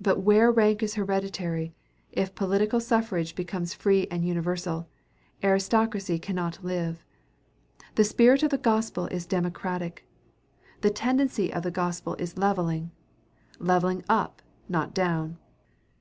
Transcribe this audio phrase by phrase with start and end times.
[0.00, 1.72] But where rank is hereditary,
[2.10, 4.88] if political suffrage becomes free and universal,
[5.40, 7.04] aristocracy cannot live.
[7.94, 10.04] The spirit of the gospel is democratic.
[10.80, 12.90] The tendency of the gospel is leveling;
[13.60, 15.38] leveling up, not down.